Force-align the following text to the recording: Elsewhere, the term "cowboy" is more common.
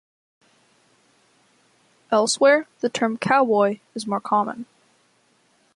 Elsewhere, 2.11 2.65
the 2.79 2.89
term 2.89 3.19
"cowboy" 3.19 3.81
is 3.93 4.07
more 4.07 4.19
common. 4.19 4.65